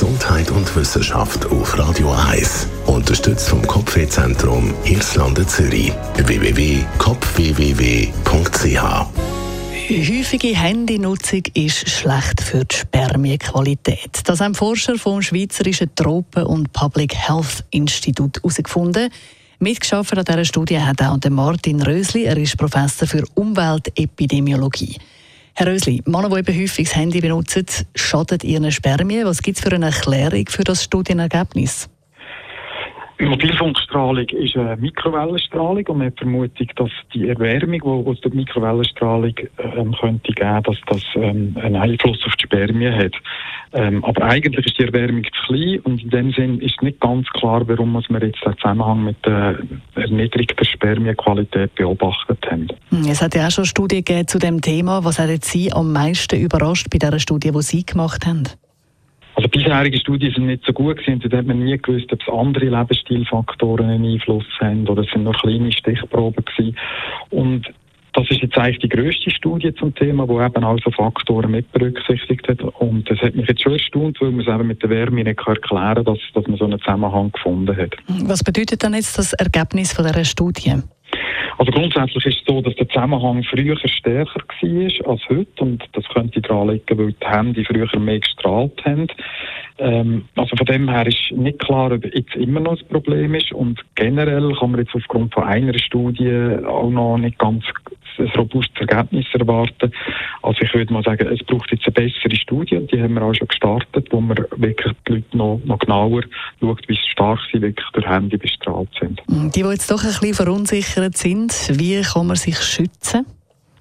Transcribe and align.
Gesundheit 0.00 0.50
und 0.50 0.74
Wissenschaft 0.76 1.44
auf 1.50 1.78
Radio 1.78 2.10
1. 2.10 2.68
Unterstützt 2.86 3.50
vom 3.50 3.66
Kopfwehzentrum 3.66 4.72
Irlande 4.82 5.46
Zürich. 5.46 5.92
www.kopfwww.ch 6.16 8.82
Häufige 9.90 10.56
Handynutzung 10.56 11.42
ist 11.52 11.90
schlecht 11.90 12.40
für 12.40 12.64
die 12.64 12.76
Spermienqualität. 12.76 14.22
Das 14.24 14.40
haben 14.40 14.54
Forscher 14.54 14.96
vom 14.96 15.20
Schweizerischen 15.20 15.94
Tropen- 15.94 16.46
und 16.46 16.72
Public 16.72 17.14
Health 17.14 17.66
Institut 17.68 18.38
herausgefunden. 18.38 19.10
Mitgeschafft 19.58 20.16
an 20.16 20.24
dieser 20.24 20.46
Studie 20.46 20.80
hat 20.80 21.02
auch 21.02 21.18
Martin 21.28 21.82
Rösli. 21.82 22.24
Er 22.24 22.38
ist 22.38 22.56
Professor 22.56 23.06
für 23.06 23.24
Umweltepidemiologie. 23.34 24.96
Herr 25.60 25.66
Rösli, 25.66 26.00
Männer, 26.06 26.30
die 26.30 26.38
eben 26.38 26.62
häufig 26.62 26.88
das 26.88 26.96
Handy 26.96 27.20
benutzen, 27.20 27.66
schadet 27.94 28.44
ihren 28.44 28.72
Spermien. 28.72 29.26
Was 29.26 29.42
gibt 29.42 29.58
es 29.58 29.62
für 29.62 29.70
eine 29.70 29.84
Erklärung 29.84 30.46
für 30.48 30.64
das 30.64 30.82
Studienergebnis? 30.84 31.90
Mobilfunkstrahlung 33.28 34.26
ist 34.28 34.56
eine 34.56 34.76
Mikrowellenstrahlung 34.76 35.86
und 35.86 35.98
man 35.98 36.06
hat 36.06 36.14
die 36.14 36.24
Vermutung, 36.24 36.66
dass 36.76 36.90
die 37.14 37.28
Erwärmung, 37.28 37.80
die 37.80 38.10
aus 38.10 38.20
der 38.20 38.34
Mikrowellenstrahlung 38.34 39.34
ähm, 39.58 39.94
könnte 40.00 40.32
geben, 40.32 40.62
dass 40.62 40.76
das 40.86 41.02
ähm, 41.16 41.56
einen 41.60 41.76
Einfluss 41.76 42.24
auf 42.26 42.34
die 42.36 42.44
Spermien 42.44 42.94
hat. 42.94 43.12
Ähm, 43.72 44.04
aber 44.04 44.24
eigentlich 44.24 44.66
ist 44.66 44.78
die 44.78 44.84
Erwärmung 44.84 45.24
zu 45.24 45.30
klein 45.46 45.80
und 45.80 46.02
in 46.02 46.10
dem 46.10 46.32
Sinn 46.32 46.60
ist 46.60 46.80
nicht 46.82 47.00
ganz 47.00 47.26
klar, 47.28 47.66
warum 47.68 47.92
wir 47.92 48.22
jetzt 48.22 48.44
den 48.44 48.56
Zusammenhang 48.56 49.04
mit 49.04 49.24
der 49.24 49.58
erniedrigten 49.94 50.64
Spermienqualität 50.64 51.74
beobachtet 51.74 52.44
haben. 52.50 52.68
Es 53.08 53.22
hat 53.22 53.34
ja 53.34 53.46
auch 53.46 53.50
schon 53.50 53.64
Studien 53.64 54.04
gegeben 54.04 54.26
zu 54.26 54.38
dem 54.38 54.60
Thema. 54.60 55.04
Was 55.04 55.18
hat 55.18 55.44
Sie 55.44 55.72
am 55.72 55.92
meisten 55.92 56.40
überrascht 56.40 56.88
bei 56.90 56.98
dieser 56.98 57.20
Studie, 57.20 57.52
die 57.52 57.62
Sie 57.62 57.84
gemacht 57.84 58.26
haben? 58.26 58.44
Also 59.60 59.70
bisherige 59.70 59.98
Studien 59.98 60.32
sind 60.32 60.46
nicht 60.46 60.64
so 60.64 60.72
gut 60.72 60.98
gewesen, 60.98 61.20
da 61.28 61.38
hat 61.38 61.46
man 61.46 61.60
nie 61.60 61.76
gewusst, 61.76 62.12
ob 62.12 62.20
es 62.20 62.28
andere 62.32 62.66
Lebensstilfaktoren 62.66 63.90
einen 63.90 64.04
Einfluss 64.04 64.44
haben 64.60 64.88
oder 64.88 65.02
es 65.02 65.10
sind 65.10 65.24
nur 65.24 65.34
kleine 65.34 65.70
Stichproben 65.72 66.44
gewesen. 66.44 66.76
Und 67.30 67.66
das 68.12 68.28
ist 68.30 68.42
jetzt 68.42 68.58
eigentlich 68.58 68.78
die 68.80 68.88
grösste 68.88 69.30
Studie 69.30 69.72
zum 69.74 69.94
Thema, 69.94 70.26
wo 70.28 70.40
eben 70.42 70.64
auch 70.64 70.78
so 70.84 70.90
Faktoren 70.90 71.52
mit 71.52 71.70
berücksichtigt 71.72 72.48
hat. 72.48 72.60
Und 72.60 73.08
das 73.08 73.18
hat 73.20 73.34
mich 73.34 73.46
jetzt 73.48 73.62
schon 73.62 73.74
erstaunt, 73.74 74.20
weil 74.20 74.30
man 74.32 74.40
es 74.40 74.48
eben 74.48 74.66
mit 74.66 74.82
der 74.82 74.90
Wärme 74.90 75.22
nicht 75.22 75.38
erklären 75.46 75.60
kann, 75.94 76.04
dass, 76.04 76.18
dass 76.34 76.46
man 76.46 76.56
so 76.56 76.64
einen 76.64 76.80
Zusammenhang 76.80 77.30
gefunden 77.30 77.76
hat. 77.76 77.94
Was 78.24 78.42
bedeutet 78.42 78.82
dann 78.82 78.94
jetzt 78.94 79.16
das 79.18 79.32
Ergebnis 79.34 79.92
von 79.92 80.06
dieser 80.06 80.24
Studie? 80.24 80.82
Also 81.60 81.72
grundsätzlich 81.72 82.24
ist 82.24 82.38
es 82.38 82.44
so, 82.46 82.62
dass 82.62 82.74
der 82.76 82.88
Zusammenhang 82.88 83.42
früher 83.42 83.76
stärker 83.76 84.40
war 84.40 85.10
als 85.10 85.28
heute 85.28 85.62
und 85.62 85.84
das 85.92 86.08
könnte 86.08 86.40
daran 86.40 86.70
liegen, 86.70 86.98
weil 86.98 87.12
die 87.12 87.26
Hände 87.26 87.64
früher 87.66 88.00
mehr 88.00 88.18
gestrahlt 88.18 88.82
haben. 88.86 89.08
Ähm, 89.76 90.24
also 90.36 90.56
von 90.56 90.64
dem 90.64 90.88
her 90.88 91.06
ist 91.06 91.30
nicht 91.32 91.58
klar, 91.58 91.92
ob 91.92 92.02
jetzt 92.02 92.34
immer 92.34 92.60
noch 92.60 92.80
ein 92.80 92.88
Problem 92.88 93.34
ist 93.34 93.52
und 93.52 93.78
generell 93.94 94.54
kann 94.58 94.70
man 94.70 94.80
jetzt 94.80 94.94
aufgrund 94.94 95.34
von 95.34 95.44
einer 95.44 95.78
Studie 95.78 96.56
auch 96.66 96.88
noch 96.88 97.18
nicht 97.18 97.38
ganz 97.38 97.62
ein 98.18 98.28
robustes 98.36 98.80
Ergebnis 98.80 99.26
erwarten. 99.32 99.92
Also 100.42 100.60
ich 100.62 100.74
würde 100.74 100.92
mal 100.92 101.02
sagen, 101.02 101.28
es 101.28 101.44
braucht 101.44 101.70
jetzt 101.70 101.86
eine 101.86 101.92
bessere 101.92 102.36
Studie 102.36 102.76
und 102.76 102.92
die 102.92 103.00
haben 103.00 103.14
wir 103.14 103.22
auch 103.22 103.34
schon 103.34 103.48
gestartet, 103.48 104.08
wo 104.10 104.20
man 104.20 104.36
wirklich 104.56 104.92
die 105.06 105.12
Leute 105.12 105.36
noch, 105.36 105.60
noch 105.64 105.78
genauer 105.78 106.22
schaut, 106.60 106.88
wie 106.88 106.96
stark 106.96 107.40
sie 107.52 107.60
wirklich 107.60 107.86
durch 107.92 108.06
Handy 108.06 108.36
bestrahlt 108.36 108.88
sind. 108.98 109.20
Die, 109.28 109.62
die 109.62 109.68
jetzt 109.68 109.90
doch 109.90 110.02
ein 110.02 110.08
bisschen 110.08 110.34
verunsichert 110.34 111.16
sind, 111.16 111.52
wie 111.78 112.00
kann 112.02 112.26
man 112.26 112.36
sich 112.36 112.56
schützen? 112.58 113.26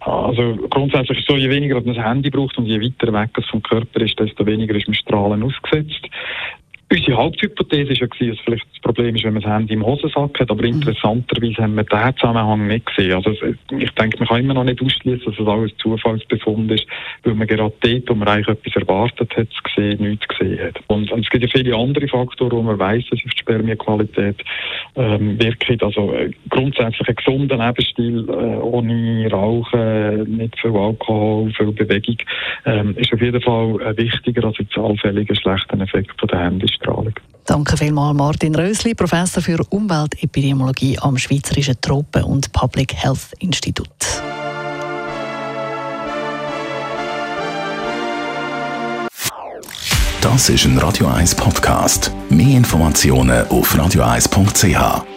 Also 0.00 0.56
grundsätzlich 0.70 1.18
ist 1.18 1.26
so, 1.26 1.36
je 1.36 1.50
weniger 1.50 1.74
man 1.74 1.94
das 1.94 2.04
Handy 2.04 2.30
braucht 2.30 2.56
und 2.58 2.66
je 2.66 2.80
weiter 2.80 3.12
weg 3.12 3.30
es 3.36 3.46
vom 3.46 3.60
Körper 3.60 4.00
ist, 4.00 4.18
desto 4.18 4.46
weniger 4.46 4.74
ist 4.76 4.86
man 4.86 4.94
Strahlen 4.94 5.42
ausgesetzt. 5.42 6.06
Unsere 6.88 7.16
Haupthypothese 7.16 8.00
war 8.00 8.08
ja, 8.20 8.30
dass 8.30 8.40
vielleicht 8.44 8.66
das 8.72 8.80
Problem 8.80 9.16
ist, 9.16 9.24
wenn 9.24 9.32
man 9.32 9.42
das 9.42 9.50
Handy 9.50 9.74
im 9.74 9.84
Hosensack 9.84 10.38
hat, 10.38 10.50
aber 10.52 10.62
mhm. 10.62 10.74
interessanterweise 10.74 11.62
haben 11.62 11.74
wir 11.74 11.82
diesen 11.82 12.16
Zusammenhang 12.16 12.68
nicht 12.68 12.86
gesehen. 12.86 13.14
Also 13.14 13.30
ich 13.32 13.90
denke, 13.90 14.18
man 14.20 14.28
kann 14.28 14.40
immer 14.40 14.54
noch 14.54 14.62
nicht 14.62 14.80
ausschließen, 14.80 15.24
dass 15.24 15.40
es 15.40 15.46
alles 15.48 15.76
Zufallsbefund 15.78 16.70
ist, 16.70 16.86
weil 17.24 17.34
man 17.34 17.48
gerade 17.48 17.72
dort, 17.80 18.08
wo 18.08 18.14
man 18.14 18.28
eigentlich 18.28 18.48
etwas 18.48 18.76
erwartet 18.76 19.36
hat, 19.36 19.48
gesehen, 19.64 20.00
nichts 20.00 20.28
gesehen 20.28 20.60
hat. 20.60 20.80
Und, 20.86 21.10
und 21.10 21.24
es 21.24 21.30
gibt 21.30 21.42
ja 21.42 21.50
viele 21.52 21.76
andere 21.76 22.06
Faktoren, 22.06 22.52
wo 22.52 22.62
man 22.62 22.78
weiß, 22.78 23.02
dass 23.10 23.18
auf 23.24 23.32
die 23.32 23.40
Spermienqualität 23.40 24.36
ähm, 24.94 25.42
wirkt. 25.42 25.82
Also 25.82 26.12
äh, 26.12 26.30
grundsätzlich 26.50 27.08
ein 27.08 27.16
gesunder 27.16 27.56
Lebensstil, 27.56 28.28
äh, 28.28 28.32
ohne 28.32 29.28
Rauchen, 29.28 30.36
nicht 30.36 30.56
viel 30.60 30.76
Alkohol, 30.76 31.52
viel 31.52 31.72
Bewegung, 31.72 32.18
ähm, 32.64 32.94
ist 32.96 33.12
auf 33.12 33.20
jeden 33.20 33.42
Fall 33.42 33.80
äh, 33.80 33.96
wichtiger 33.96 34.44
als 34.44 34.58
jetzt 34.58 34.78
allfällige 34.78 35.34
schlechten 35.34 35.80
Effekte 35.80 36.14
von 36.16 36.28
der 36.28 36.44
Handys. 36.44 36.75
Ausstrahlung. 36.76 37.14
Danke 37.44 37.76
vielmals 37.76 38.16
Martin 38.16 38.54
Rösli, 38.54 38.94
Professor 38.94 39.42
für 39.42 39.60
Umweltepidemiologie 39.70 40.98
am 40.98 41.16
Schweizerischen 41.16 41.80
Tropen- 41.80 42.24
und 42.24 42.52
Public 42.52 42.92
Health 42.94 43.32
Institut. 43.38 43.88
Das 50.20 50.48
ist 50.48 50.64
ein 50.64 50.76
Radio 50.78 51.06
1 51.06 51.36
Podcast. 51.36 52.10
Mehr 52.28 52.56
Informationen 52.56 53.46
auf 53.46 53.72
radio1.ch. 53.76 55.15